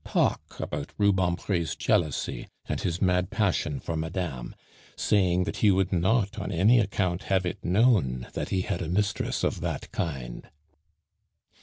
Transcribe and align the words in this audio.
Talk 0.03 0.59
about 0.59 0.93
Rubempre's 0.97 1.75
jealousy 1.75 2.47
and 2.67 2.81
his 2.81 3.03
mad 3.03 3.29
passion 3.29 3.79
for 3.79 3.95
madame, 3.95 4.55
saying 4.95 5.43
that 5.43 5.57
he 5.57 5.69
would 5.69 5.93
not 5.93 6.39
on 6.39 6.51
any 6.51 6.79
account 6.79 7.25
have 7.29 7.45
it 7.45 7.63
known 7.63 8.25
that 8.33 8.49
he 8.49 8.61
had 8.61 8.81
a 8.81 8.89
mistress 8.89 9.43
of 9.43 9.61
that 9.61 9.91
kind." 9.91 10.49